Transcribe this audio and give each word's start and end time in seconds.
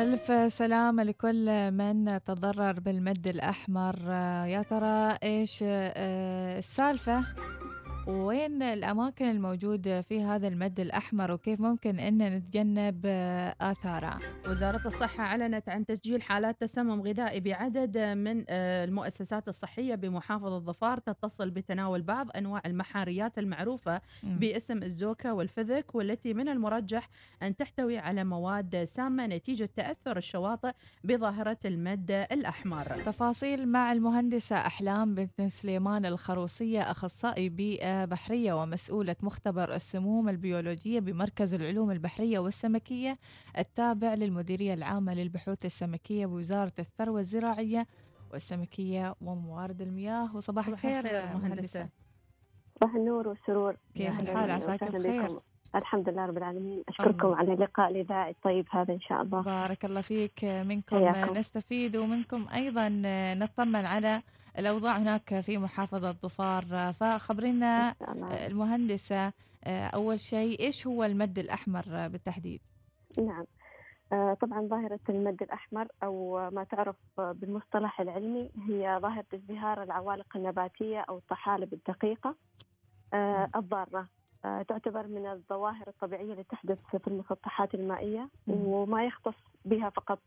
ألف 0.00 0.52
سلامة 0.52 1.02
لكل 1.02 1.70
من 1.70 2.20
تضرر 2.26 2.80
بالمد 2.80 3.26
الأحمر. 3.26 3.96
آه، 4.08 4.44
يا 4.44 4.62
ترى 4.62 5.16
إيش 5.22 5.64
آه، 5.66 6.58
السالفة؟ 6.58 7.24
وين 8.06 8.62
الأماكن 8.62 9.24
الموجودة 9.30 10.02
في 10.02 10.22
هذا 10.22 10.48
المد 10.48 10.80
الأحمر 10.80 11.32
وكيف 11.32 11.60
ممكن 11.60 11.98
أن 11.98 12.18
نتجنب 12.36 13.00
آثاره 13.60 14.18
وزارة 14.48 14.86
الصحة 14.86 15.24
أعلنت 15.24 15.68
عن 15.68 15.86
تسجيل 15.86 16.22
حالات 16.22 16.60
تسمم 16.60 17.02
غذائي 17.02 17.40
بعدد 17.40 17.98
من 17.98 18.44
آه، 18.48 18.84
المؤسسات 18.84 19.48
الصحية 19.48 19.94
بمحافظة 19.94 20.58
ظفار 20.58 20.98
تتصل 20.98 21.50
بتناول 21.50 22.02
بعض 22.02 22.28
أنواع 22.36 22.62
المحاريات 22.66 23.38
المعروفة. 23.38 24.00
باسم 24.22 24.82
الزوكا 24.82 25.32
والفذك 25.32 25.94
والتي 25.94 26.34
من 26.34 26.48
المرجح 26.48 27.08
أن 27.42 27.56
تحتوي 27.56 27.98
على 27.98 28.24
مواد 28.24 28.84
سامة 28.84 29.26
نتيجة 29.26 29.68
تأثر 29.76 30.16
الشواطئ 30.16 30.72
بظاهرة 31.04 31.58
المد 31.64 32.10
الأحمر 32.10 32.84
تفاصيل 32.84 33.68
مع 33.68 33.92
المهندسة 33.92 34.56
أحلام 34.56 35.14
بنت 35.14 35.42
سليمان 35.48 36.06
الخروصية 36.06 36.80
أخصائي 36.90 37.48
بيئة 37.48 37.93
بحرية 38.04 38.52
ومسؤولة 38.52 39.16
مختبر 39.22 39.74
السموم 39.74 40.28
البيولوجية 40.28 41.00
بمركز 41.00 41.54
العلوم 41.54 41.90
البحرية 41.90 42.38
والسمكية 42.38 43.18
التابع 43.58 44.14
للمديرية 44.14 44.74
العامة 44.74 45.14
للبحوث 45.14 45.64
السمكية 45.64 46.26
بوزارة 46.26 46.72
الثروة 46.78 47.20
الزراعية 47.20 47.86
والسمكية 48.32 49.14
وموارد 49.20 49.82
المياه 49.82 50.36
وصباح 50.36 50.40
صباح 50.64 50.68
الخير 50.68 51.02
مهندسة 51.02 51.38
مهندسة 51.38 51.88
صباح 52.80 52.94
النور 52.94 53.28
والسرور 53.28 53.76
كيف 53.94 54.20
الحال؟ 54.20 54.50
عساكم 54.50 54.86
وسهلاً 54.86 55.18
بخير. 55.18 55.40
الحمد 55.74 56.08
لله 56.08 56.26
رب 56.26 56.36
العالمين 56.38 56.82
أشكركم 56.88 57.26
الله. 57.26 57.36
على 57.36 57.52
اللقاء 57.52 57.90
الإذاعي 57.90 58.30
الطيب 58.30 58.66
هذا 58.70 58.94
إن 58.94 59.00
شاء 59.00 59.22
الله 59.22 59.42
بارك 59.42 59.84
الله 59.84 60.00
فيك 60.00 60.44
منكم 60.44 60.96
حياكم. 60.96 61.36
نستفيد 61.36 61.96
ومنكم 61.96 62.46
أيضا 62.54 62.88
نطمن 63.34 63.86
على 63.86 64.22
الأوضاع 64.58 64.98
هناك 64.98 65.40
في 65.40 65.58
محافظة 65.58 66.12
ظفار 66.12 66.92
فخبرينا 66.92 67.94
المهندسة 68.46 69.32
أول 69.66 70.20
شيء 70.20 70.60
إيش 70.60 70.86
هو 70.86 71.04
المد 71.04 71.38
الأحمر 71.38 72.08
بالتحديد؟ 72.08 72.60
نعم. 73.18 73.44
آه، 74.12 74.34
طبعا 74.40 74.66
ظاهرة 74.66 75.00
المد 75.08 75.42
الأحمر 75.42 75.88
أو 76.02 76.50
ما 76.50 76.64
تعرف 76.64 76.96
بالمصطلح 77.18 78.00
العلمي 78.00 78.50
هي 78.68 78.98
ظاهرة 79.02 79.24
ازدهار 79.34 79.82
العوالق 79.82 80.36
النباتية 80.36 81.00
أو 81.00 81.18
الطحالب 81.18 81.72
الدقيقة 81.72 82.34
آه، 83.14 83.50
الضارة. 83.56 84.08
آه، 84.44 84.62
تعتبر 84.62 85.06
من 85.06 85.26
الظواهر 85.26 85.88
الطبيعية 85.88 86.32
اللي 86.32 86.44
تحدث 86.44 86.78
في 86.96 87.08
المسطحات 87.08 87.74
المائية 87.74 88.28
مم. 88.46 88.54
وما 88.66 89.04
يختص 89.04 89.34
بها 89.64 89.90
فقط 89.90 90.20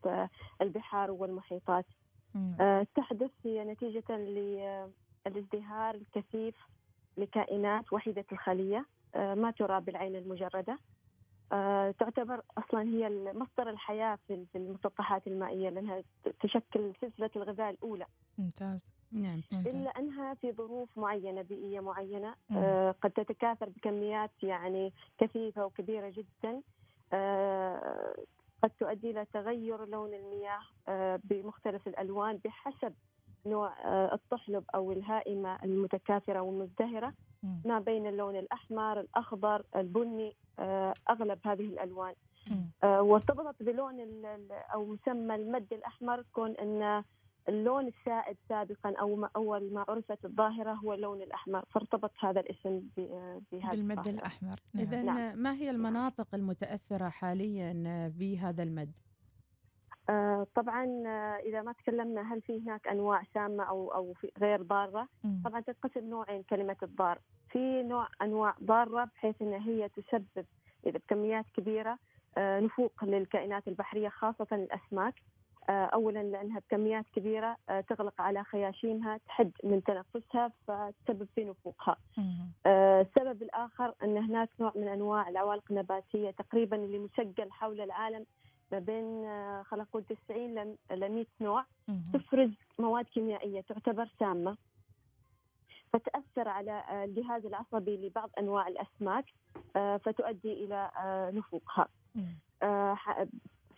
البحار 0.61 1.11
والمحيطات. 1.11 1.85
تحدث 2.95 3.31
هي 3.43 3.63
نتيجة 3.63 4.03
للازدهار 4.17 5.95
الكثيف 5.95 6.55
لكائنات 7.17 7.93
وحيدة 7.93 8.25
الخلية 8.31 8.85
آه، 9.15 9.33
ما 9.33 9.51
ترى 9.51 9.81
بالعين 9.81 10.15
المجردة. 10.15 10.77
آه، 11.51 11.91
تعتبر 11.91 12.41
أصلا 12.57 12.81
هي 12.81 13.09
مصدر 13.33 13.69
الحياة 13.69 14.17
في 14.27 14.45
المسطحات 14.55 15.27
المائية 15.27 15.69
لأنها 15.69 16.03
تشكل 16.39 16.93
سلسلة 17.01 17.29
الغذاء 17.35 17.69
الأولى. 17.69 18.05
ممتاز. 18.37 18.85
نعم. 19.11 19.41
ممتاز. 19.51 19.67
إلا 19.67 19.89
أنها 19.89 20.33
في 20.33 20.51
ظروف 20.51 20.89
معينة 20.97 21.41
بيئية 21.41 21.79
معينة 21.79 22.35
مم. 22.49 22.57
آه، 22.57 22.95
قد 23.01 23.11
تتكاثر 23.11 23.69
بكميات 23.69 24.31
يعني 24.43 24.93
كثيفة 25.17 25.65
وكبيرة 25.65 26.09
جدا. 26.09 26.61
آه، 27.13 28.15
قد 28.63 28.69
تؤدي 28.79 29.11
إلى 29.11 29.25
تغير 29.33 29.85
لون 29.85 30.13
المياه 30.13 30.59
آه، 30.87 31.19
بمختلف 31.23 31.87
الألوان 31.87 32.39
بحسب 32.45 32.93
نوع 33.45 33.73
آه، 33.85 34.13
الطحلب 34.13 34.63
أو 34.75 34.91
الهائمة 34.91 35.63
المتكاثرة 35.63 36.39
والمزدهرة. 36.39 37.13
ما 37.65 37.79
بين 37.79 38.07
اللون 38.07 38.35
الأحمر 38.35 38.99
الأخضر 38.99 39.63
البني 39.75 40.35
آه، 40.59 40.93
أغلب 41.09 41.39
هذه 41.45 41.65
الألوان. 41.65 42.13
وارتبطت 42.83 43.63
بلون 43.63 44.25
أو 44.73 44.85
مسمى 44.85 45.35
المد 45.35 45.73
الأحمر 45.73 46.23
كون 46.33 46.51
أن 46.51 47.03
اللون 47.49 47.87
السائد 47.87 48.37
سابقا 48.49 48.93
أو 48.99 49.15
ما 49.15 49.29
أول 49.35 49.73
ما 49.73 49.85
عرفت 49.89 50.25
الظاهرة 50.25 50.73
هو 50.73 50.93
اللون 50.93 51.21
الأحمر 51.21 51.65
فارتبط 51.69 52.11
هذا 52.19 52.39
الاسم 52.39 52.79
ب- 52.97 53.41
بهذا 53.51 53.71
بالمد 53.71 53.97
الظاهرة. 53.97 54.15
الأحمر 54.17 54.59
نعم. 54.73 54.83
إذا 54.85 55.01
نعم. 55.01 55.37
ما 55.37 55.53
هي 55.53 55.69
المناطق 55.69 56.27
المتأثرة 56.33 57.09
حاليا 57.09 57.73
بهذا 58.19 58.63
المد؟ 58.63 58.91
آه، 60.09 60.47
طبعا 60.55 60.85
آه، 61.07 61.37
إذا 61.45 61.61
ما 61.61 61.71
تكلمنا 61.73 62.33
هل 62.33 62.41
في 62.41 62.61
هناك 62.61 62.87
أنواع 62.87 63.23
سامه 63.33 63.63
أو 63.63 63.93
أو 63.93 64.13
في 64.13 64.31
غير 64.39 64.61
ضارة 64.61 65.07
مم. 65.23 65.41
طبعا 65.45 65.61
تنقسم 65.61 66.09
نوعين 66.09 66.43
كلمة 66.43 66.75
الضار 66.83 67.19
في 67.49 67.83
نوع 67.83 68.07
أنواع 68.21 68.55
ضارة 68.63 69.03
بحيث 69.05 69.41
إن 69.41 69.53
هي 69.53 69.89
تسبب 69.89 70.45
إذا 70.85 70.97
بكميات 70.99 71.45
كبيرة 71.57 71.97
آه، 72.37 72.59
نفوق 72.59 73.03
للكائنات 73.03 73.67
البحرية 73.67 74.09
خاصة 74.09 74.47
الأسماك 74.51 75.13
اولا 75.69 76.23
لأنها 76.23 76.59
بكميات 76.59 77.05
كبيرة 77.15 77.57
آه، 77.69 77.81
تغلق 77.81 78.21
على 78.21 78.43
خياشيمها 78.43 79.17
تحد 79.27 79.51
من 79.63 79.83
تنفسها 79.83 80.51
فتسبب 80.67 81.27
في 81.35 81.43
نفوقها. 81.43 81.97
مم. 82.17 82.51
آه، 82.65 83.01
السبب 83.01 83.41
الآخر 83.41 83.93
أن 84.03 84.17
هناك 84.17 84.49
نوع 84.59 84.71
من 84.75 84.87
أنواع 84.87 85.29
العوالق 85.29 85.63
النباتيه 85.69 86.31
تقريبا 86.31 86.75
اللي 86.77 86.99
مسجل 86.99 87.51
حول 87.51 87.81
العالم 87.81 88.25
ما 88.71 88.79
بين 88.79 89.25
آه، 89.25 89.63
خلينا 89.63 89.83
نقول 89.89 90.03
90 90.03 90.55
ل 90.91 91.09
100 91.11 91.25
نوع. 91.41 91.65
تفرز 92.13 92.51
مواد 92.79 93.05
كيميائية 93.05 93.61
تعتبر 93.61 94.09
سامة 94.19 94.57
فتأثر 95.93 96.47
على 96.47 96.71
آه، 96.71 97.03
الجهاز 97.03 97.45
العصبي 97.45 97.97
لبعض 98.07 98.29
أنواع 98.39 98.67
الأسماك 98.67 99.25
آه، 99.75 99.97
فتؤدي 99.97 100.53
إلى 100.53 100.91
آه، 100.97 101.31
نفوقها. 101.31 101.87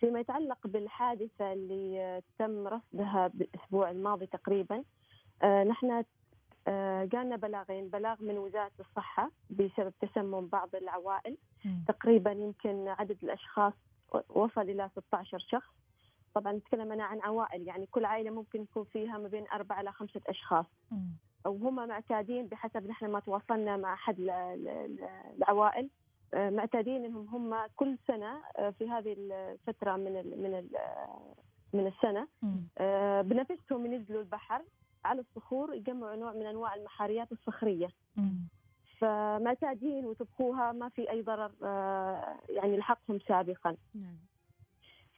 آه، 0.02 0.06
فيما 0.06 0.20
يتعلق 0.20 0.66
بالحادثة 0.66 1.52
اللي 1.52 2.00
آه، 2.00 2.22
تم 2.38 2.66
رصدها 2.68 3.30
بالأسبوع 3.34 3.90
الماضي 3.90 4.26
تقريبا 4.26 4.84
آه، 5.42 5.64
نحن 5.64 6.04
آه، 6.68 7.04
جانا 7.04 7.36
بلاغين 7.36 7.88
بلاغ 7.88 8.16
من 8.22 8.38
وزارة 8.38 8.72
الصحة 8.80 9.30
بسبب 9.50 9.92
تسمم 10.00 10.46
بعض 10.46 10.74
العوائل. 10.74 11.36
تقريبا 11.88 12.32
يمكن 12.32 12.88
عدد 12.88 13.16
الأشخاص 13.22 13.72
وصل 14.28 14.60
إلى 14.60 14.90
16 14.96 15.38
شخص 15.38 15.70
طبعا 16.34 16.52
نتكلم 16.52 16.92
أنا 16.92 17.04
عن 17.04 17.20
عوائل 17.20 17.68
يعني 17.68 17.86
كل 17.86 18.04
عائلة 18.04 18.30
ممكن 18.30 18.62
يكون 18.62 18.84
فيها 18.84 19.18
ما 19.18 19.28
بين 19.28 19.44
أربعة 19.52 19.80
إلى 19.80 19.92
خمسة 19.92 20.20
أشخاص 20.26 20.66
مم. 20.90 21.12
أو 21.46 21.56
هم 21.56 21.88
معتادين 21.88 22.46
بحسب 22.46 22.86
نحن 22.86 23.06
ما 23.06 23.20
تواصلنا 23.20 23.76
مع 23.76 23.96
ال- 24.08 24.30
العوائل 25.38 25.84
آه، 25.84 25.88
معتادين 26.34 27.04
إنهم 27.04 27.26
هم 27.28 27.66
كل 27.76 27.98
سنة 28.06 28.42
آه، 28.56 28.70
في 28.70 28.88
هذه 28.90 29.16
الفترة 29.18 29.96
من 29.96 30.16
ال 30.16 30.42
من 30.42 30.54
ال 30.54 30.68
من 31.72 31.86
السنة. 31.86 32.28
آه، 32.78 33.22
بنفسهم 33.22 33.86
ينزلوا 33.86 34.20
البحر 34.20 34.62
على 35.04 35.20
الصخور 35.20 35.74
يجمعوا 35.74 36.16
نوع 36.16 36.32
من 36.32 36.46
أنواع 36.46 36.74
المحاريات 36.74 37.32
الصخرية. 37.32 37.88
فمعتادين 38.98 40.04
وطبخوها 40.04 40.72
ما 40.72 40.88
في 40.88 41.10
أي 41.10 41.22
ضرر 41.22 41.50
آه، 41.62 42.36
يعني 42.48 42.76
لحقهم 42.76 43.18
سابقا 43.28 43.76
نعم 43.94 44.16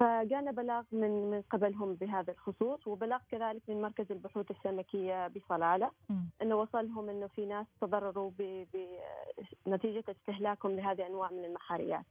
فجانا 0.07 0.51
بلاغ 0.51 0.83
من 0.93 1.31
من 1.31 1.43
قبلهم 1.51 1.95
بهذا 1.95 2.33
الخصوص 2.33 2.87
وبلاغ 2.87 3.21
كذلك 3.31 3.63
من 3.69 3.83
مركز 3.83 4.13
البحوث 4.13 4.51
السمكية 4.51 5.29
بصلاله. 5.29 5.91
إنه 6.43 6.55
وصلهم 6.57 7.09
إنه 7.11 7.27
في 7.27 7.47
ناس 7.47 7.67
تضرروا 7.81 8.31
ب- 8.39 8.67
بنتيجه 9.67 10.05
استهلاكهم 10.11 10.73
لهذه 10.73 11.01
الانواع 11.01 11.31
من 11.31 11.45
المحاريات. 11.45 12.05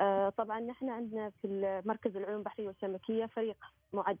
آه، 0.00 0.28
طبعا 0.28 0.60
نحن 0.60 0.88
عندنا 0.88 1.30
في 1.30 1.82
مركز 1.86 2.16
العلوم 2.16 2.38
البحرية 2.38 2.66
والسمكية 2.66 3.26
فريق 3.26 3.56
معد 3.92 4.18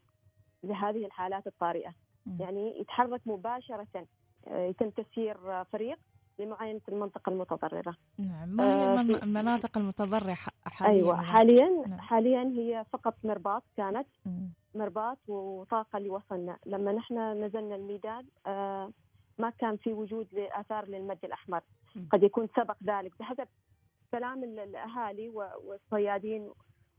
لهذه 0.64 1.06
الحالات 1.06 1.46
الطارئة، 1.46 1.92
مم. 2.26 2.36
يعني 2.40 2.80
يتحرك 2.80 3.20
مباشرة 3.26 4.06
آه، 4.48 4.66
يتم 4.66 4.90
تسيير 4.90 5.64
فريق 5.64 5.98
لمعاينه 6.38 6.80
المنطقة 6.88 7.30
المتضررة. 7.30 7.96
نعم 8.18 8.48
ما 8.48 8.64
هي 8.64 8.84
آه، 8.98 9.00
المناطق 9.22 9.78
المتضررة 9.78 10.32
ح- 10.34 10.48
حاليا 10.64 10.92
أيوه 10.94 11.14
إذا؟ 11.14 11.22
حاليا 11.22 11.84
نعم. 11.86 12.00
حاليا 12.00 12.42
هي 12.42 12.84
فقط 12.92 13.14
مرباط 13.24 13.62
كانت 13.76 14.06
مم. 14.26 14.50
مرباط 14.74 15.18
وطاقة 15.28 15.96
اللي 15.96 16.10
وصلنا 16.10 16.58
لما 16.66 16.92
نحن 16.92 17.44
نزلنا 17.44 17.74
الميدان 17.76 18.24
آه، 18.46 18.90
ما 19.38 19.50
كان 19.50 19.76
في 19.76 19.92
وجود 19.92 20.26
لآثار 20.32 20.84
للمد 20.88 21.18
الأحمر 21.24 21.60
مم. 21.96 22.08
قد 22.12 22.22
يكون 22.22 22.48
سبق 22.56 22.76
ذلك 22.84 23.12
بحسب 23.20 23.48
كلام 24.12 24.44
ال- 24.44 24.58
الأهالي 24.58 25.28
و- 25.28 25.48
والصيادين 25.64 26.50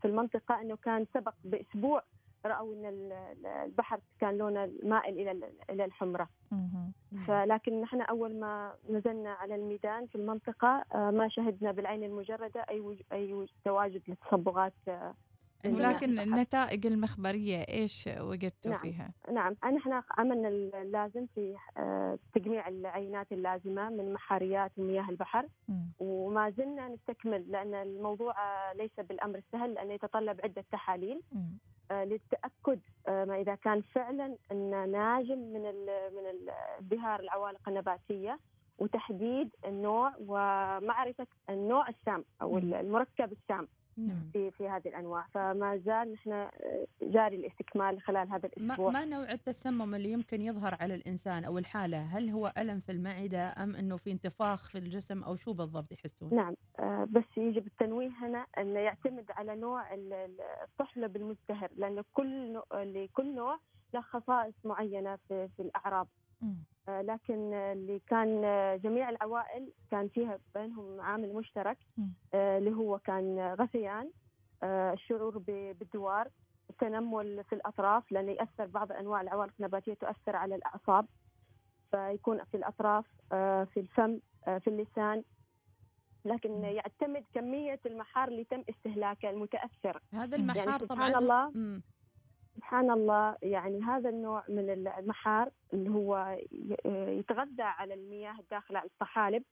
في 0.01 0.07
المنطقة 0.07 0.61
أنه 0.61 0.75
كان 0.75 1.05
سبق 1.13 1.33
بأسبوع 1.43 2.03
ال- 2.51 2.85
ال- 2.85 3.45
البحر 3.45 3.99
كان 4.19 4.37
لونه 4.37 4.71
مائل 4.83 5.13
إلى 5.19 5.31
ال- 5.31 5.53
إلى 5.69 5.85
الحمرة 5.85 6.29
مم. 6.51 6.91
فلكن 7.27 7.81
نحن 7.81 8.01
أول 8.01 8.39
ما 8.39 8.73
نزلنا 8.89 9.29
على 9.33 9.55
الميدان 9.55 10.07
في 10.07 10.15
المنطقة 10.15 10.83
آه، 10.95 11.11
ما 11.11 11.27
شهدنا 11.29 11.71
بالعين 11.71 12.03
المجردة 12.03 12.65
أي 12.69 12.79
وج- 12.79 13.01
أي 13.11 13.33
وج- 13.33 13.51
تواجد 13.65 14.01
لتصبغات 14.07 14.73
آه، 14.87 15.13
ولكن 15.65 16.19
النتائج 16.19 16.85
المخبرية 16.87 17.57
إيش 17.57 18.09
وجدتوا 18.19 18.71
نعم. 18.71 18.79
فيها؟ 18.81 19.11
نعم 19.31 19.55
نحن 19.75 20.01
عملنا 20.17 20.47
اللازم 20.81 21.25
في 21.35 21.55
آه، 21.77 22.19
تجميع 22.33 22.67
العينات 22.67 23.31
اللازمة 23.31 23.89
من 23.89 24.13
محاريات 24.13 24.71
ومياه 24.77 25.09
البحر 25.09 25.47
مم. 25.69 25.91
وما 25.99 26.49
زلنا 26.49 26.87
نستكمل 26.87 27.51
لأن 27.51 27.73
الموضوع 27.73 28.33
ليس 28.73 28.99
بالأمر 28.99 29.37
السهل 29.37 29.73
لأنه 29.73 29.93
يتطلب 29.93 30.41
عدة 30.43 30.65
تحاليل. 30.71 31.21
آه، 31.91 32.03
للتأكد 32.03 32.79
آه، 33.07 33.25
ما 33.25 33.41
إذا 33.41 33.55
كان 33.55 33.81
فعلا 33.81 34.37
أن 34.51 34.91
ناجم 34.91 35.37
من 35.37 35.61
من 36.15 36.49
ازدهار 36.79 37.19
العوالق 37.19 37.69
النباتية 37.69 38.39
وتحديد 38.77 39.49
النوع 39.65 40.13
ومعرفة 40.19 41.27
النوع 41.49 41.89
السام 41.89 42.25
أو 42.41 42.51
مم. 42.51 42.73
المركب 42.73 43.31
السام 43.31 43.67
نعم. 43.97 44.29
في 44.33 44.51
في 44.51 44.67
هذه 44.69 44.87
الأنواع. 44.87 45.25
فما 45.33 45.77
زال 45.77 46.11
نحن 46.11 46.31
آه، 46.31 46.49
جاري 47.01 47.35
الاستكمال 47.35 48.01
خلال 48.01 48.31
هذا 48.31 48.49
ما, 48.57 48.63
الأسبوع. 48.73 48.91
ما 48.91 49.05
نوع 49.05 49.31
التسمم 49.31 49.95
اللي 49.95 50.11
يمكن 50.11 50.41
يظهر 50.41 50.77
على 50.79 50.95
الإنسان 50.95 51.43
أو 51.43 51.57
الحالة؟ 51.57 52.01
هل 52.01 52.29
هو 52.29 52.53
ألم 52.57 52.79
في 52.79 52.91
المعدة 52.91 53.63
أم 53.63 53.75
أنه 53.75 53.97
في 53.97 54.11
انتفاخ 54.11 54.69
في 54.69 54.77
الجسم 54.77 55.23
أو 55.23 55.35
شو 55.35 55.53
بالضبط 55.53 55.91
يحسون؟ 55.91 56.35
نعم 56.35 56.53
آه، 56.79 57.07
بس 57.11 57.37
يجب 57.37 57.67
التنويه 57.67 58.09
هنا 58.09 58.45
انه 58.57 58.79
يعتمد 58.79 59.25
على 59.31 59.55
نوع 59.55 59.93
ال- 59.93 60.13
ال- 60.13 60.41
الطحلب 60.63 61.15
المزدهر 61.15 61.69
لأنه 61.75 62.03
كل 62.13 62.51
نوع 62.53 62.65
لكل 62.83 63.35
نوع 63.35 63.59
له 63.93 64.01
خصائص 64.01 64.55
معينة 64.63 65.15
في, 65.27 65.47
في 65.57 65.61
الأعراض. 65.61 66.07
لكن 66.87 67.53
آه، 67.53 67.73
اللي 67.73 68.01
كان 68.07 68.41
آه، 68.43 68.75
جميع 68.75 69.09
العوائل 69.09 69.71
كان 69.91 70.07
فيها 70.07 70.39
بينهم 70.55 71.01
عامل 71.01 71.33
مشترك. 71.33 71.77
آه، 72.33 72.57
اللي 72.57 72.71
هو 72.71 72.99
كان 72.99 73.53
غثيان 73.59 74.11
الشعور 74.63 75.37
بالدوار 75.37 76.27
التنمل 76.69 77.43
في 77.43 77.55
الأطراف 77.55 78.11
لأنه 78.11 78.31
يأثر 78.31 78.65
بعض 78.65 78.91
أنواع 78.91 79.21
العوالق 79.21 79.53
النباتية 79.59 79.93
تؤثر 79.93 80.35
على 80.35 80.55
الأعصاب 80.55 81.05
فيكون 81.91 82.43
في 82.43 82.57
الأطراف 82.57 83.05
في 83.65 83.77
الفم 83.77 84.19
في 84.45 84.67
اللسان 84.67 85.23
لكن. 86.25 86.63
يعتمد 86.63 87.23
كمية 87.33 87.79
المحار 87.85 88.27
اللي 88.27 88.43
تم 88.43 88.63
استهلاكه 88.69 89.29
المتأثر 89.29 90.01
هذا. 90.13 90.37
المحار 90.37 90.57
يعني 90.57 90.77
طبعا 90.77 91.09
سبحان 91.09 91.15
الله 91.15 91.51
مم. 91.55 91.81
سبحان 92.55 92.91
الله 92.91 93.35
يعني 93.41 93.83
هذا 93.83 94.09
النوع 94.09 94.43
من 94.49 94.69
المحار 94.69 95.49
اللي 95.73 95.89
هو 95.89 96.37
يتغذى 97.19 97.63
على 97.63 97.93
المياه 97.93 98.39
الداخلة 98.39 98.79
على 98.79 98.89
الطحالب 98.89 99.43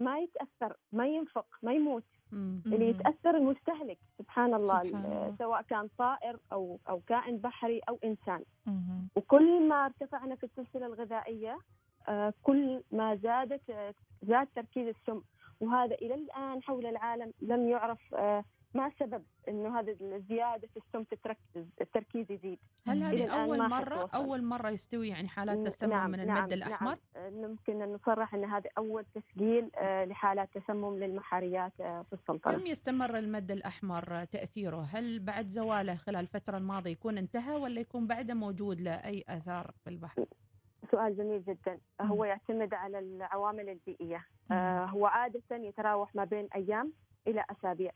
ما 0.00 0.18
يتأثر 0.18 0.76
ما 0.92 1.06
ينفق 1.06 1.46
ما 1.62 1.72
يموت 1.72 2.04
مم. 2.32 2.62
اللي. 2.66 2.88
يتأثر 2.88 3.36
المستهلك 3.36 3.98
سبحان 4.18 4.54
الله 4.54 4.82
سبحان 4.84 5.04
الله. 5.04 5.34
سواء 5.38 5.62
كان 5.62 5.88
طائر 5.98 6.38
أو 6.52 6.78
أو 6.88 7.00
كائن 7.00 7.38
بحري 7.38 7.80
أو 7.88 7.98
إنسان 8.04 8.44
مم. 8.66 9.08
وكل 9.16 9.68
ما 9.68 9.84
ارتفعنا 9.86 10.34
في 10.34 10.44
السلسلة 10.46 10.86
الغذائية 10.86 11.58
آه، 12.08 12.34
كل 12.42 12.82
ما 12.92 13.16
زادت 13.16 13.70
آه، 13.70 13.94
زاد 14.22 14.48
تركيز 14.54 14.88
السم 14.88 15.22
وهذا 15.60 15.94
إلى 15.94 16.14
الآن 16.14 16.62
حول 16.62 16.86
العالم 16.86 17.32
لم 17.40 17.68
يعرف 17.68 18.14
آه، 18.14 18.44
ما 18.74 18.90
سبب 19.00 19.24
إنه 19.48 19.78
هذا 19.78 19.92
زياده 20.28 20.68
السم 20.76 21.02
تتركز 21.02 21.66
التركيز 21.80 22.30
يزيد. 22.30 22.58
هل. 22.86 23.02
هذه 23.02 23.12
إلى 23.14 23.24
الآن 23.24 23.40
أول 23.40 23.58
ما 23.58 23.68
مرة 23.68 23.96
حد 23.96 24.02
وصل. 24.02 24.16
أول 24.16 24.42
مرة 24.42 24.70
يستوي 24.70 25.08
يعني 25.08 25.28
حالات 25.28 25.66
تسمم 25.66 25.90
نعم 25.90 26.10
من 26.10 26.26
نعم 26.26 26.36
المد 26.36 26.52
الأحمر؟ 26.52 26.98
نعم 27.14 27.24
آه، 27.24 27.30
ممكن 27.30 27.82
أن 27.82 27.92
نصرح 27.92 28.34
إن 28.34 28.44
هذا 28.44 28.70
أول 28.78 29.04
تسجيل 29.04 29.70
آه، 29.76 30.04
لحالات 30.04 30.48
تسمم 30.54 30.98
للمحاريات 30.98 31.72
آه، 31.80 32.02
في 32.02 32.12
السلطنه 32.12 32.58
كم 32.58 32.66
يستمر 32.66 33.18
المد 33.18 33.50
الأحمر 33.50 34.24
تأثيره؟ 34.24 34.88
هل 34.92 35.20
بعد 35.20 35.50
زواله 35.50 35.96
خلال 35.96 36.20
الفترة 36.20 36.56
الماضية 36.56 36.90
يكون 36.90 37.18
انتهى 37.18 37.56
ولا 37.56 37.80
يكون 37.80 38.06
بعده 38.06 38.34
موجود 38.34 38.80
له 38.80 38.92
أي 38.92 39.24
أثار 39.28 39.70
في 39.84 39.90
البحر؟ 39.90 40.24
سؤال 40.90 41.16
جميل 41.16 41.44
جدا. 41.44 41.78
هو 42.00 42.24
يعتمد 42.24 42.74
على 42.74 42.98
العوامل 42.98 43.68
البيئية. 43.68 44.24
هو 44.92 45.06
عادة 45.06 45.42
يتراوح 45.50 46.14
ما 46.14 46.24
بين 46.24 46.48
أيام 46.54 46.92
إلى 47.26 47.44
أسابيع. 47.50 47.92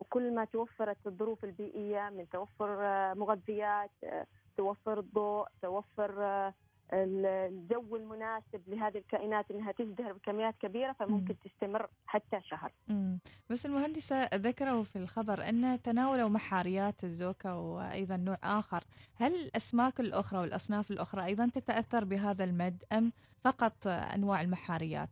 وكل 0.00 0.34
ما 0.34 0.44
توفرت 0.44 0.96
الظروف 1.06 1.44
البيئية 1.44 2.10
من 2.10 2.28
توفر 2.30 2.78
آه، 2.84 3.14
مغذيات 3.14 3.90
آه، 4.04 4.26
توفر 4.56 4.98
الضوء 4.98 5.46
توفر 5.62 6.24
آه، 6.24 6.54
ال- 6.92 7.26
الجو 7.26 7.96
المناسب 7.96 8.62
لهذه 8.66 8.98
الكائنات 8.98 9.50
إنها 9.50 9.72
تزدهر 9.72 10.12
بكميات 10.12 10.54
كبيرة 10.60 10.92
فممكن 10.92 11.34
تستمر 11.44 11.88
حتى 12.06 12.40
شهر. 12.42 12.72
مم. 12.88 13.18
بس 13.50 13.66
المهندسة 13.66 14.22
ذكروا 14.34 14.84
في 14.84 14.96
الخبر 14.96 15.48
أن 15.48 15.82
تناولوا 15.82 16.28
محاريات 16.28 17.04
الزوكا 17.04 17.52
وأيضا 17.52 18.16
نوع 18.16 18.38
آخر 18.44 18.84
هل 19.16 19.34
الأسماك 19.34 20.00
الأخرى 20.00 20.40
والأصناف 20.40 20.90
الأخرى 20.90 21.24
أيضا 21.24 21.50
تتأثر 21.54 22.04
بهذا 22.04 22.44
المد 22.44 22.84
أم 22.92 23.12
فقط 23.44 23.86
أنواع 23.86 24.40
المحاريات 24.42 25.08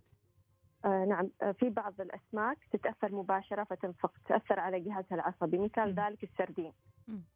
آه 0.84 1.04
نعم 1.04 1.30
آه 1.42 1.52
في 1.52 1.68
بعض 1.70 2.00
الأسماك 2.00 2.58
تتأثر 2.72 3.12
مباشرة 3.14 3.64
فتنفق 3.64 4.12
تأثر 4.28 4.60
على 4.60 4.80
جهازها 4.80 5.14
العصبي 5.14 5.58
مثال. 5.58 5.94
ذلك 5.94 6.24
السردين. 6.24 6.72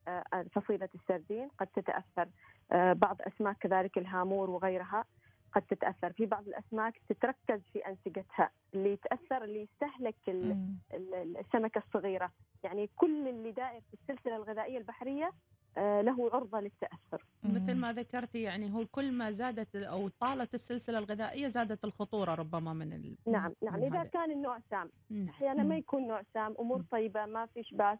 آه 0.08 0.44
فصيلة 0.52 0.88
السردين 0.94 1.48
قد 1.58 1.66
تتأثر 1.66 2.28
آه 2.72 2.92
بعض 2.92 3.16
أسماك 3.22 3.56
كذلك 3.58 3.98
الهامور 3.98 4.50
وغيرها 4.50 5.04
قد 5.52 5.62
تتأثر 5.62 6.12
في 6.12 6.26
بعض 6.26 6.48
الأسماك 6.48 7.00
تتركز 7.08 7.60
في 7.72 7.78
أنسجتها 7.78 8.50
اللي 8.74 8.92
يتاثر 8.92 9.44
اللي 9.44 9.62
يستهلك 9.62 10.14
ال- 10.28 10.54
مم. 10.54 10.78
ال- 10.94 11.36
السمكة 11.36 11.78
الصغيرة 11.78 12.30
يعني 12.64 12.90
كل 12.96 13.28
اللي 13.28 13.50
دائر 13.52 13.80
في 13.80 13.94
السلسلة 13.94 14.36
الغذائية 14.36 14.78
البحرية 14.78 15.24
آه 15.26 15.32
له 15.78 16.30
عرضة 16.32 16.60
للتأثر 16.60 17.24
مثل. 17.44 17.74
ما 17.74 17.92
ذكرتي 17.92 18.42
يعني 18.42 18.74
هو 18.74 18.86
كل 18.86 19.12
ما 19.12 19.30
زادت 19.30 19.76
أو 19.76 20.08
طالت 20.08 20.54
السلسلة 20.54 20.98
الغذائية 20.98 21.48
زادت 21.48 21.84
الخطورة 21.84 22.34
ربما 22.34 22.72
من 22.72 22.92
ال... 22.92 23.16
نعم 23.26 23.52
نعم 23.62 23.80
من 23.80 23.84
إذا 23.84 24.00
هذا. 24.00 24.08
كان 24.08 24.30
النوع 24.30 24.58
سام 24.70 24.90
نعم. 25.10 25.28
أحيانا. 25.28 25.62
ما 25.62 25.76
يكون 25.76 26.08
نوع 26.08 26.22
سام 26.34 26.54
أمور. 26.60 26.84
طيبة 26.90 27.26
ما 27.26 27.46
فيش 27.46 27.74
بأس. 27.74 27.98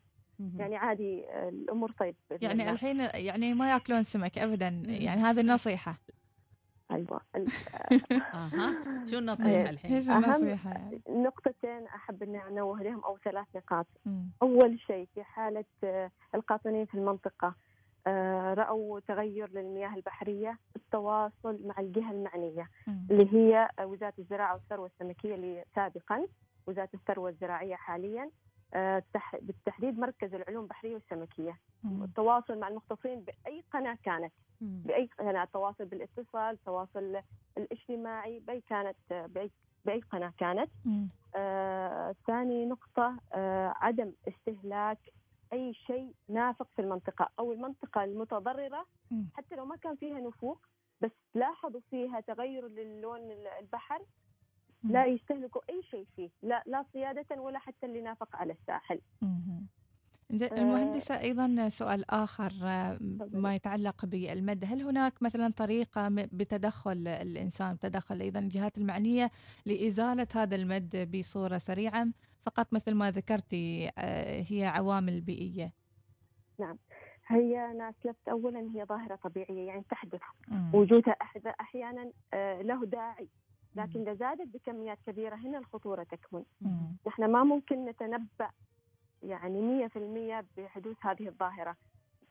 يعني 0.56 0.76
عادي 0.76 1.24
آه، 1.30 1.48
الأمور 1.48 1.90
طيب 1.90 2.14
بإذن 2.30 2.42
يعني 2.42 2.62
الله. 2.62 2.72
الحين 2.72 3.00
يعني 3.00 3.54
ما 3.54 3.70
يأكلون 3.70 4.02
سمك 4.02 4.38
أبدا 4.38 4.68
يعني 4.86 5.20
هذه 5.20 5.40
النصيحة 5.40 5.98
أيوه 6.90 7.20
أها 8.34 8.74
شو 9.10 9.18
النصيحة 9.22 9.70
الحين؟ 9.70 9.94
إيش 9.94 10.10
أهم 10.10 10.24
النصيحة 10.24 10.70
يعني 10.70 11.02
نقطتين 11.08 11.86
أحب 11.86 12.22
إني 12.22 12.46
أنوه 12.48 12.82
لهم 12.82 13.04
أو 13.04 13.18
ثلاث 13.24 13.46
نقاط. 13.56 13.86
أول 14.42 14.80
شيء 14.80 15.08
في 15.14 15.22
حالة 15.22 15.64
آه، 15.84 16.10
القاطنين 16.34 16.86
في 16.86 16.94
المنطقة 16.94 17.46
آه، 17.46 17.54
رأوا 18.54 19.00
تغير 19.00 19.50
للمياه 19.50 19.94
البحرية 19.94 20.58
التواصل 20.76 21.58
مع 21.66 21.74
الجهة 21.78 22.10
المعنية 22.10 22.68
مم. 22.86 23.06
اللي 23.10 23.32
هي 23.34 23.68
وزارة 23.82 24.14
الزراعة 24.18 24.54
والثروة 24.54 24.86
السمكية 24.86 25.34
اللي 25.34 25.64
سابقا 25.74 26.26
وزارة 26.66 26.88
الثروة 26.94 27.28
الزراعية 27.30 27.74
حاليا 27.76 28.30
آه، 28.74 29.02
تح- 29.12 29.36
بالتحديد 29.42 29.98
مركز 29.98 30.34
العلوم 30.34 30.62
البحرية 30.62 30.94
والسمكية 30.94 31.56
مم. 31.84 32.04
التواصل 32.04 32.58
مع 32.58 32.68
المختصين 32.68 33.20
بأي 33.24 33.64
قناة 33.72 33.98
كانت 34.02 34.32
مم. 34.60 34.82
بأي 34.84 35.08
قناة 35.18 35.44
تواصل 35.44 35.84
بالاتصال 35.84 36.58
تواصل 36.64 37.20
الاجتماعي 37.58 38.38
بأي 38.40 38.60
كانت 38.60 38.96
باي 39.10 39.50
بأي 39.84 40.00
قناة 40.00 40.32
كانت. 40.38 40.70
آه، 41.36 42.14
ثاني 42.26 42.66
نقطة 42.66 43.16
آه، 43.32 43.74
عدم 43.76 44.12
استهلاك 44.28 44.98
أي 45.52 45.74
شيء 45.74 46.12
نافق 46.28 46.66
في 46.76 46.82
المنطقة 46.82 47.28
أو 47.38 47.52
المنطقة 47.52 48.04
المتضررة. 48.04 48.86
حتى 49.34 49.56
لو 49.56 49.64
ما 49.64 49.76
كان 49.76 49.96
فيها 49.96 50.20
نفوق 50.20 50.60
بس 51.00 51.10
لاحظوا 51.34 51.80
فيها 51.90 52.20
تغير 52.20 52.68
للون 52.68 53.20
البحر 53.60 54.02
لا 54.84 55.06
يستهلكوا 55.06 55.62
أي 55.70 55.82
شيء 55.82 56.06
فيه 56.16 56.30
لا 56.42 56.62
لا 56.66 56.84
صيادة 56.92 57.42
ولا 57.42 57.58
حتى 57.58 57.86
اللي 57.86 58.00
نافق 58.00 58.36
على 58.36 58.52
الساحل. 58.52 59.00
آه، 59.22 59.62
المهندسة 60.32 61.20
أيضا 61.20 61.68
سؤال 61.68 62.10
آخر 62.10 62.52
آه،. 62.62 62.98
ما 63.32 63.54
يتعلق 63.54 64.06
بالمد. 64.06 64.64
هل 64.64 64.82
هناك 64.82 65.22
مثلا 65.22 65.52
طريقة 65.56 66.08
بتدخل 66.08 67.08
الإنسان 67.08 67.78
تدخل 67.78 68.20
أيضا 68.20 68.40
الجهات 68.40 68.78
المعنية 68.78 69.30
لإزالة 69.66 70.26
هذا 70.34 70.56
المد 70.56 71.16
بصورة 71.16 71.58
سريعة؟ 71.58 72.06
فقط 72.46 72.72
مثل 72.72 72.94
ما 72.94 73.10
ذكرتي 73.10 73.90
آه، 73.98 74.44
هي 74.48 74.66
عوامل 74.66 75.20
بيئية. 75.20 75.72
هي 77.26 77.70
أنا 77.70 77.88
أسلفت 77.90 78.28
اولا 78.28 78.60
هي 78.60 78.84
ظاهرة 78.84 79.16
طبيعية 79.16 79.66
يعني 79.66 79.84
تحدث. 79.90 80.20
مم. 80.48 80.70
وجودها 80.74 81.16
أحيانا 81.60 82.10
آه، 82.34 82.62
له 82.62 82.84
داعي. 82.86 83.28
لكن 83.76 84.00
إذا 84.00 84.14
زادت 84.14 84.48
بكميات 84.54 84.98
كبيرة 85.06 85.36
هنا 85.36 85.58
الخطورة 85.58 86.02
تكمن. 86.02 86.44
مم. 86.60 86.96
نحن 87.06 87.24
ما 87.24 87.44
ممكن 87.44 87.84
نتنبأ 87.84 88.50
يعني 89.22 89.60
مية 89.60 89.86
في 89.86 89.98
المية 89.98 90.44
بحدوث 90.56 90.96
هذه 91.00 91.28
الظاهرة. 91.28 91.76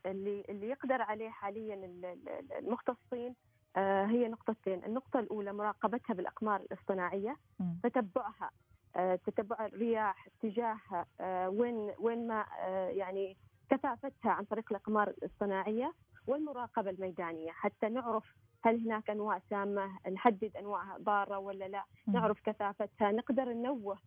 اللي 0.06 0.44
اللي 0.50 0.70
يقدر 0.70 1.02
عليه 1.02 1.30
حاليا 1.30 1.76
ال- 1.76 2.06
ال- 2.06 2.52
المختصين 2.54 3.36
آه، 3.76 4.06
هي 4.06 4.28
نقطتين. 4.28 4.84
النقطة 4.86 5.20
الأولى 5.20 5.54
مراقبتها 5.54 6.14
بالأقمار 6.14 6.62
الاصطناعية. 6.62 7.38
تتبعها. 7.84 8.52
تتبع 8.98 9.66
الرياح 9.66 10.28
اتجاهها 10.28 11.06
آه، 11.22 11.50
وين 11.50 11.92
وين 12.00 12.28
ما 12.28 12.46
آه، 12.60 12.90
يعني 12.90 13.38
كثافتها 13.70 14.32
عن 14.32 14.44
طريق 14.44 14.66
الأقمار 14.72 15.14
الصناعية 15.24 15.94
والمراقبة 16.28 16.90
الميدانية 16.90 17.52
حتى 17.52 17.90
نعرف 17.90 18.24
هل 18.64 18.80
هناك 18.86 19.10
أنواع 19.10 19.42
سامة 19.50 20.00
نحدد 20.12 20.58
أنواع 20.58 20.98
ضارة 20.98 21.38
ولا 21.38 21.66
لا. 21.68 21.84
نعرف 22.08 22.42
كثافتها 22.42 23.12
نقدر 23.12 23.44
ننوه 23.54 23.98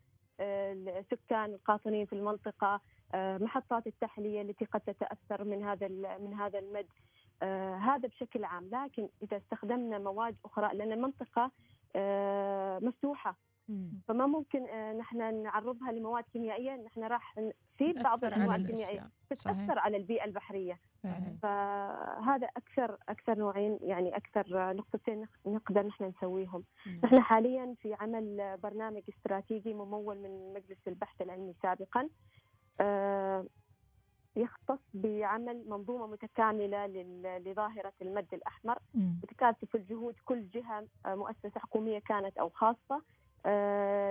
آه، 0.40 0.72
السكان 0.72 1.54
القاطنين 1.54 2.06
في 2.06 2.12
المنطقة 2.12 2.80
آه، 3.14 3.38
محطات 3.38 3.86
التحلية 3.86 4.42
التي 4.42 4.64
قد 4.64 4.80
تتأثر 4.80 5.44
من 5.44 5.64
هذا 5.64 5.88
من 6.18 6.34
هذا 6.34 6.58
المد 6.58 6.86
هذا 7.82 8.08
بشكل 8.08 8.44
عام 8.44 8.68
لكن 8.72 9.08
إذا 9.22 9.36
استخدمنا 9.36 9.98
مواد 9.98 10.36
المنطقة 10.92 11.50
آه، 11.96 12.78
مفتوحة 12.78 13.30
مم. 13.30 13.49
فما 14.08 14.26
ممكن 14.26 14.66
آه، 14.68 14.92
نحن 14.92 15.42
نعرضها 15.42 15.92
لمواد 15.92 16.24
كيميائية 16.32 16.76
نحن 16.76 17.04
راح 17.04 17.38
نسيب 17.38 17.98
بعض 18.46 18.60
الكيميائية 18.60 18.98
الأشياء. 18.98 19.10
تتأثر 19.30 19.78
على 19.78 19.96
البيئة 19.96 20.24
البحرية 20.24 20.78
فعلاً. 21.02 21.36
فهذا 21.42 22.46
أكثر 22.56 22.96
أكثر 23.08 23.38
نوعين 23.38 23.78
يعني 23.82 24.16
أكثر 24.16 24.72
نقطتين 24.72 25.20
نق- 25.20 25.46
نقدر 25.48 25.86
نحن 25.86 26.04
نسويهم 26.04 26.64
مم. 26.86 27.00
نحن 27.04 27.20
حاليا 27.20 27.74
في 27.82 27.94
عمل 27.94 28.56
برنامج 28.62 29.02
استراتيجي 29.08 29.74
ممول 29.74 30.16
من 30.18 30.52
مجلس 30.54 30.78
البحث 30.88 31.22
العلمي 31.22 31.54
سابقا 31.62 32.08
آه، 32.80 33.46
يختص 34.36 34.78
بعمل 34.94 35.64
منظومة 35.68 36.06
متكاملة 36.06 36.86
لل- 36.86 37.42
لظاهرة 37.44 37.92
المد 38.02 38.26
الأحمر 38.34 38.78
مم. 38.94 39.20
بتكاتف 39.22 39.76
الجهود 39.76 40.14
كل 40.24 40.48
جهة 40.48 40.86
آه، 41.06 41.14
مؤسسة 41.14 41.60
حكومية 41.60 41.98
كانت 41.98 42.38
آه، 42.38 42.42
ل- 42.42 43.02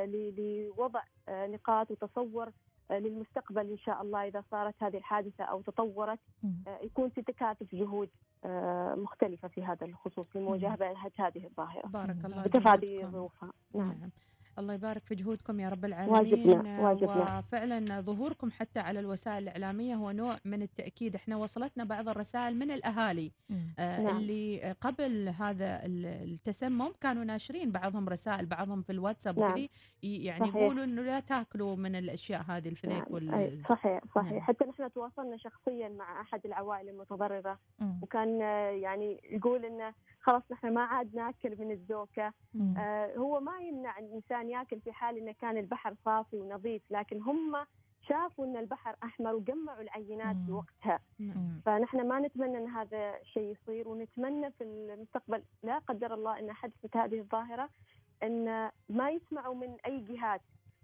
لوضع 0.06 1.02
آه، 1.30 1.48
نقاط 1.48 1.92
وتصور 1.92 2.50
آه، 2.92 3.00
للمستقبل 3.00 3.70
إن 3.72 3.78
شاء 3.78 4.02
الله 4.02 4.28
إذا 4.28 4.44
صارت 4.52 4.84
هذه 4.84 4.98
الحادثة 4.98 5.44
أو 5.44 5.62
تطورت. 5.62 6.20
آه، 6.68 6.80
يكون 6.84 7.10
في 7.10 7.22
تكاتف 7.22 7.76
جهود 7.76 8.10
آه، 8.46 8.96
مختلفة 8.96 9.48
في 9.48 9.64
هذا 9.64 9.86
الخصوص 9.86 10.28
لمواجهة 10.36 10.76
هذه 11.20 11.46
الظاهرة 11.46 11.88
بارك. 11.88 12.26
الله 12.26 12.44
وتفادي 12.46 12.98
جهودكم. 12.98 13.12
ظروفها 13.12 13.52
نعم 13.74 13.88
نعم 14.00 14.10
الله 14.60 14.74
يبارك 14.74 15.06
في 15.06 15.16
جهودكم 15.16 15.60
يا 15.60 15.70
رب 15.70 15.86
العالمين 15.86 16.16
واجبنا- 16.16 16.80
واجبنا. 16.80 17.38
وفعلا 17.40 17.80
ظهوركم 18.02 18.52
حتى 18.52 18.80
على 18.80 19.00
الوسائل 19.00 19.44
الإعلامية 19.44 19.96
هو 19.96 20.12
نوع 20.12 20.38
من 20.46 20.62
التأكيد 20.62 21.16
إحنا 21.16 21.36
وصلتنا 21.38 21.84
بعض 21.84 22.10
الرسائل 22.10 22.56
من 22.60 22.72
الأهالي 22.72 23.32
مم. 23.50 23.74
آه، 23.80 24.02
نعم. 24.02 24.18
اللي 24.18 24.76
قبل 24.82 25.30
هذا 25.30 25.86
ال- 25.86 26.06
التسمم 26.06 26.92
كانوا 27.02 27.24
ناشرين 27.24 27.72
بعضهم 27.72 28.10
رسائل 28.10 28.46
بعضهم 28.46 28.82
في 28.82 28.92
الواتساب 28.92 29.40
نعم. 29.40 29.52
وكذي 29.52 29.70
يعني 30.04 30.40
صحيح. 30.40 30.56
يقولوا 30.56 30.84
إنه 30.84 31.02
لا 31.02 31.20
تاكلوا 31.20 31.76
من 31.76 31.96
الأشياء 31.96 32.42
هذه 32.48 32.70
الفذيك 32.70 32.94
نعم. 32.98 33.06
وال 33.10 33.62
صحيح 33.70 34.02
صحيح 34.16 34.32
نعم. 34.32 34.42
حتى 34.42 34.66
نحن 34.66 34.92
تواصلنا 34.92 35.38
شخصيا 35.38 35.90
مع 35.90 36.22
أحد 36.22 36.46
العوائل 36.46 36.90
المتضررة 36.90 37.60
مم. 37.80 38.00
وكان 38.02 38.42
آه، 38.42 38.70
يعني 38.70 39.22
يقول 39.32 39.66
إنه 39.66 39.94
خلاص 40.30 40.44
نحن 40.52 40.74
ما 40.74 40.82
عاد 40.82 41.16
ناكل 41.16 41.56
من 41.60 41.72
الزوكة. 41.72 42.34
آه، 42.78 43.18
هو 43.18 43.40
ما 43.40 43.60
يمنع 43.60 44.00
الإنسان 44.00 44.50
ياكل 44.50 44.80
في 44.82 44.92
حال 44.92 45.18
إنه 45.18 45.32
كان 45.32 45.58
البحر 45.58 45.96
صافي 46.06 46.38
ونظيف 46.38 46.82
لكن 46.90 47.22
هم 47.22 47.66
شافوا 48.02 48.46
إن 48.46 48.58
البحر 48.58 48.96
أحمر 49.04 49.36
وجمعوا 49.36 49.82
العينات 49.82 50.36
في. 50.36 50.52
وقتها. 50.52 51.00
مم. 51.20 51.62
فنحن 51.66 52.08
ما 52.08 52.20
نتمنى 52.20 52.58
إن 52.58 52.68
هذا 52.68 53.18
الشيء 53.22 53.52
يصير 53.52 53.88
ونتمنى 53.88 54.52
في 54.52 54.64
المستقبل 54.64 55.44
لا 55.64 55.78
قدر 55.78 56.14
الله 56.14 56.40
إن 56.40 56.54
حدثت 56.54 56.98
هذه 56.98 57.20
الظاهرة 57.20 57.70
إن 58.24 58.72
ما 58.90 59.10
يسمعوا 59.10 59.56
من 59.56 59.78
أي 59.86 60.00
جهات 60.00 60.42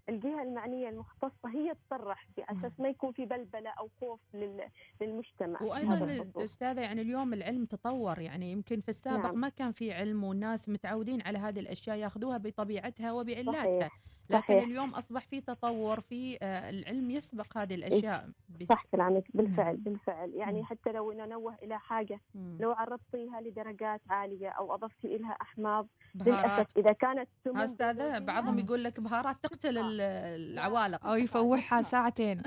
الجهة 0.08 0.42
المعنية 0.42 0.88
المختصة 0.88 1.48
هي 1.54 1.74
تصرح 1.74 2.26
باساس 2.36 2.80
ما 2.80 2.88
يكون 2.88 3.12
في 3.12 3.24
بلبلة 3.26 3.70
أو 3.70 3.88
خوف 4.00 4.20
لل- 4.34 4.68
للمجتمع 5.00 5.62
وأيضا. 5.62 6.44
استاذه 6.44 6.80
يعني 6.80 7.02
اليوم 7.02 7.32
العلم 7.32 7.64
تطور 7.64 8.18
يعني 8.18 8.52
يمكن 8.52 8.80
في 8.80 8.88
السابق 8.88 9.24
نعم. 9.26 9.40
ما 9.40 9.48
كان 9.48 9.72
في 9.72 9.92
علم 9.92 10.24
والناس 10.24 10.68
متعودين 10.68 11.22
على 11.22 11.38
هذه 11.38 11.60
الأشياء 11.60 11.96
يأخذوها 11.96 12.38
بطبيعتها 12.38 13.12
وبعلاتها 13.12 13.62
صحيح 13.62 14.00
لكن 14.30 14.38
صحيح. 14.42 14.62
اليوم 14.64 14.94
أصبح 14.94 15.26
في 15.26 15.40
تطور 15.40 16.00
في 16.00 16.38
آه، 16.42 16.70
العلم 16.70 17.10
يسبق 17.10 17.58
هذه 17.58 17.74
الأشياء 17.74 18.28
ب- 18.48 18.64
صح 18.68 18.84
كلامك 18.92 19.24
بالفعل. 19.34 19.76
بالفعل 19.76 20.30
يعني. 20.34 20.64
حتى 20.64 20.92
لو 20.92 21.12
ننوه 21.12 21.54
إلى 21.62 21.78
حاجة. 21.78 22.20
لو 22.34 22.72
عرضتيها 22.72 23.40
لدرجات 23.40 24.00
عالية 24.10 24.48
أو 24.48 24.74
أضفتي 24.74 25.18
لها 25.18 25.36
أحماض 25.42 25.86
بهارات 26.14 26.44
للأسف 26.44 26.78
إذا 26.78 26.92
كانت 26.92 27.28
أستاذة 27.46 28.18
بعضهم 28.18 28.58
يقول 28.58 28.84
لك 28.84 29.00
بهارات 29.00 29.36
تقتل 29.42 29.78
ال- 29.78 29.95
العوالق. 30.00 31.06
أو 31.06 31.14
يفوحها 31.14 31.82
ساعتين. 31.82 32.42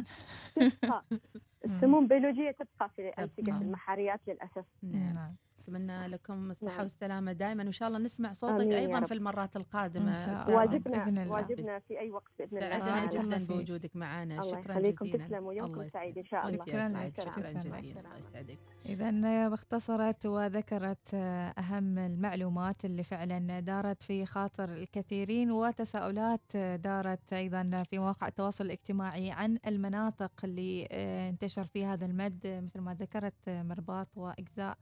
السموم 1.65 2.08
بيولوجية 2.08 2.51
تبقى 2.51 2.89
في. 2.96 3.10
أنسجة 3.10 3.58
المحاريات 3.58 4.22
للأسف. 4.27 4.65
نعم. 4.84 5.36
أتمنى 5.62 6.08
لكم 6.08 6.51
الصحة 6.51 6.72
نعم. 6.72 6.82
والسلامة 6.82 7.32
دائما 7.32 7.63
وإن 7.63 7.72
شاء 7.72 7.88
الله 7.88 8.00
نسمع 8.00 8.34
صوتك 8.34 8.68
أيضا. 8.74 9.06
في 9.06 9.13
المرات 9.13 9.56
القادمة 9.56 10.10
إن 10.10 10.13
شاء 10.13 10.24
الله. 10.25 10.42
أستاذة. 10.42 10.56
واجبنا 10.56 11.04
بإذن 11.04 11.18
الله. 11.18 11.32
واجبنا 11.34 11.80
في 11.80 12.00
أي 12.00 12.12
وقت 12.12 12.32
بإذن 12.39 12.63
الله 12.63 12.80
سعدنا 12.80 13.38
جدا. 13.38 13.54
بوجودك 13.54 13.96
معنا 13.96 14.42
الله 14.42 14.62
شكرا 14.62 14.72
يخليكم 14.72 15.06
جزيلا 15.06 15.25
تسلموا 15.25 15.54
يومكم 15.54 15.89
سعيد 15.89 16.18
إن. 16.18 16.24
شاء 16.25 16.48
الله 16.48 16.66
شكراً 16.66 16.88
لك، 16.88 17.22
شكرا. 17.22 17.51
جزيلا 17.51 18.00
الله 18.00 18.18
يسعدك 18.30 18.60
إذا 18.86 19.54
اختصرت 19.54 20.25
وذكرت 20.25 21.13
آه، 21.13 21.50
أهم 21.50 21.98
المعلومات 21.98 22.86
اللي 22.86 23.04
فعلا 23.04 23.60
دارت 23.60 24.04
في 24.04 24.25
خاطر 24.25 24.63
الكثيرين 24.74 25.51
وتساؤلات 25.51 26.42
آه، 26.56 26.75
دارت 26.75 27.34
أيضا 27.34 27.84
في 27.89 28.00
مواقع 28.00 28.28
التواصل 28.28 28.66
الاجتماعي 28.66 29.32
عن 29.32 29.58
المناطق 29.68 30.32
اللي 30.44 30.88
آه، 30.92 31.30
انتشر 31.30 31.63
فيها 31.63 31.94
هذا 31.94 32.06
المد 32.06 32.46
آه، 32.46 32.60
مثل 32.60 32.80
ما 32.80 32.94
ذكرت 32.94 33.48
آه، 33.48 33.63
مرباط 33.63 34.08
وأجزاء 34.18 34.78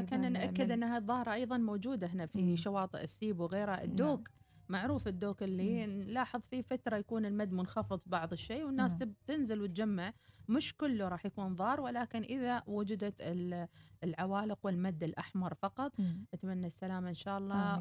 لكن 0.00 0.32
نأكد 0.32 0.64
من- 0.64 0.72
أنها 0.72 0.98
الظاهرة 0.98 1.32
أيضا 1.34 1.56
موجودة 1.58 2.06
هنا 2.06 2.26
في 2.26 2.42
مم. 2.42 2.56
شواطئ 2.56 3.02
السيب 3.02 3.40
وغيرها 3.40 3.84
الدوك 3.84 4.28
معروف 4.68 5.08
الدوك 5.08 5.42
اللي 5.42 5.86
نلاحظ 5.86 6.40
فيه 6.50 6.62
فترة 6.62 6.96
يكون 6.96 7.26
المد 7.26 7.52
منخفض 7.52 8.00
بعض 8.06 8.32
الشيء 8.32 8.64
والناس 8.64 8.92
مم. 8.92 8.98
تب 8.98 9.12
تنزل 9.26 9.60
وتجمع 9.62 10.12
مش 10.48 10.76
كله 10.76 11.08
راح 11.08 11.26
يكون 11.26 11.54
ضار 11.54 11.80
ولكن 11.80 12.22
إذا 12.22 12.62
وجدت 12.66 13.14
ال- 13.20 13.68
العوالق 14.04 14.58
والمد 14.62 15.02
الأحمر 15.02 15.54
فقط 15.54 15.92
مم. 15.98 16.24
أتمنى 16.34 16.66
السلامة 16.66 17.08
إن 17.08 17.14
شاء 17.14 17.38
الله. 17.38 17.78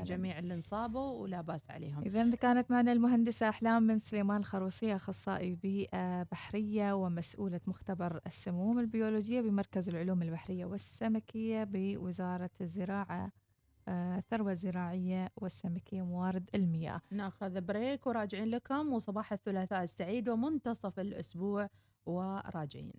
لجميع 0.00 0.38
اللي 0.38 0.54
انصابوا 0.54 1.10
ولا 1.22 1.40
بأس 1.40 1.70
عليهم 1.70 2.02
إذا 2.02 2.30
كانت 2.30 2.70
معنا 2.70 2.92
المهندسة 2.92 3.48
أحلام 3.48 3.86
بن 3.86 3.98
سليمان 3.98 4.40
الخروسية 4.40 4.96
أخصائي 4.96 5.54
بيئة 5.54 6.22
بحرية 6.22 6.92
ومسؤولة 6.92 7.60
مختبر 7.66 8.20
السموم 8.26 8.78
البيولوجية 8.78 9.40
بمركز 9.40 9.88
العلوم 9.88 10.22
البحرية 10.22 10.64
والسمكية 10.64 11.64
بوزارة 11.64 12.50
الزراعة 12.60 13.24
آه، 13.24 13.32
الثروة 13.88 14.52
الزراعية 14.52 15.28
والسمكية 15.36 16.02
موارد 16.02 16.50
المياه 16.54 17.00
ناخذ 17.10 17.60
بريك 17.60 18.06
وراجعين 18.06 18.48
لكم 18.48 18.92
وصباح 18.92 19.32
الثلاثاء 19.32 19.82
السعيد 19.82 20.28
ومنتصف 20.28 21.00
الأسبوع 21.00 21.68
وراجعين. 22.06 22.92